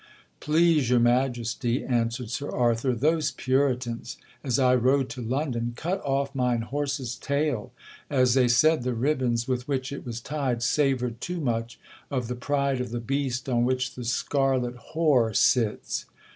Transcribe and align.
'—'Please 0.39 0.89
your 0.89 0.99
Majesty,' 0.99 1.83
answered 1.85 2.31
Sir 2.31 2.49
Arthur, 2.49 2.95
'those 2.95 3.29
Puritans, 3.29 4.17
as 4.43 4.57
I 4.57 4.73
rode 4.73 5.09
to 5.09 5.21
London, 5.21 5.73
cut 5.75 6.01
off 6.03 6.33
mine 6.33 6.63
horse's 6.63 7.15
tail, 7.15 7.71
as 8.09 8.33
they 8.33 8.47
said 8.47 8.81
the 8.81 8.95
ribbons 8.95 9.47
with 9.47 9.67
which 9.67 9.91
it 9.91 10.03
was 10.03 10.19
tied 10.19 10.63
savoured 10.63 11.21
too 11.21 11.39
much 11.39 11.79
of 12.09 12.29
the 12.29 12.35
pride 12.35 12.81
of 12.81 12.89
the 12.89 12.99
beast 12.99 13.47
on 13.47 13.63
which 13.63 13.93
the 13.93 14.03
scarlet 14.03 14.75
whore 14.93 15.35
sits. 15.35 16.05